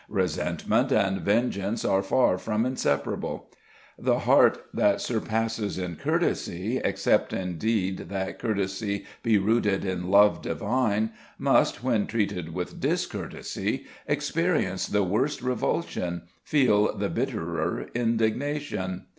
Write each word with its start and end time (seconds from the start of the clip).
Resentment 0.09 0.91
and 0.91 1.21
vengeance 1.21 1.85
are 1.85 2.01
far 2.01 2.39
from 2.39 2.65
inseparable. 2.65 3.51
The 3.99 4.17
heart 4.21 4.65
that 4.73 4.99
surpasses 4.99 5.77
in 5.77 5.95
courtesy, 5.95 6.77
except 6.83 7.33
indeed 7.33 8.09
that 8.09 8.39
courtesy, 8.39 9.05
be 9.21 9.37
rooted 9.37 9.85
in 9.85 10.09
love 10.09 10.41
divine, 10.41 11.11
must, 11.37 11.83
when 11.83 12.07
treated 12.07 12.51
with 12.51 12.79
discourtesy, 12.81 13.85
experience 14.07 14.87
the 14.87 15.03
worse 15.03 15.39
revulsion, 15.39 16.23
feel 16.43 16.97
the 16.97 17.09
bitterer 17.09 17.85
indignation. 17.93 19.03